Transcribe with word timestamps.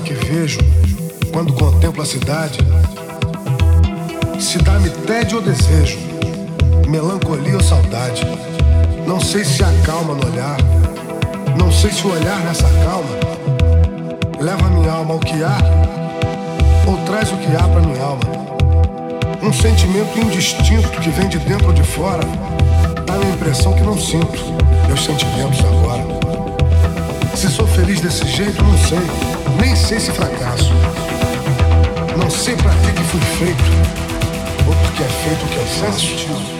que 0.00 0.14
vejo 0.14 0.58
quando 1.32 1.52
contemplo 1.52 2.02
a 2.02 2.06
cidade, 2.06 2.58
se 4.38 4.58
dá-me 4.58 4.90
tédio 4.90 5.38
ou 5.38 5.42
desejo, 5.42 5.98
melancolia 6.88 7.54
ou 7.54 7.62
saudade. 7.62 8.22
Não 9.06 9.20
sei 9.20 9.44
se 9.44 9.62
há 9.62 9.72
calma 9.84 10.14
no 10.14 10.26
olhar, 10.26 10.56
não 11.58 11.70
sei 11.70 11.90
se 11.90 12.06
o 12.06 12.12
olhar 12.12 12.38
nessa 12.40 12.68
calma 12.84 13.08
leva 14.40 14.68
minha 14.70 14.92
alma 14.92 15.14
ao 15.14 15.20
que 15.20 15.42
há 15.42 15.58
ou 16.86 16.96
traz 17.04 17.30
o 17.32 17.36
que 17.36 17.54
há 17.56 17.68
para 17.68 17.80
minha 17.80 18.02
alma. 18.02 18.22
Um 19.42 19.52
sentimento 19.52 20.18
indistinto 20.18 20.88
que 21.00 21.10
vem 21.10 21.28
de 21.28 21.38
dentro 21.38 21.68
ou 21.68 21.72
de 21.72 21.82
fora 21.82 22.22
dá-me 23.06 23.26
a 23.26 23.28
impressão 23.30 23.72
que 23.72 23.82
não 23.82 23.98
sinto 23.98 24.42
meus 24.86 25.04
sentimentos 25.04 25.60
agora. 25.60 26.25
Se 27.36 27.50
sou 27.50 27.66
feliz 27.66 28.00
desse 28.00 28.26
jeito, 28.26 28.64
não 28.64 28.78
sei. 28.78 28.98
Nem 29.60 29.76
sei 29.76 30.00
se 30.00 30.10
fracasso. 30.10 30.72
Não 32.16 32.30
sei 32.30 32.56
pra 32.56 32.70
que, 32.70 33.02
fui 33.04 33.20
feito. 33.20 34.66
Ou 34.66 34.74
porque 34.74 35.02
é 35.02 35.06
feito 35.06 35.44
o 35.44 35.48
que 35.48 35.58
é 35.58 35.60
eu 35.60 35.66
faço. 35.66 36.55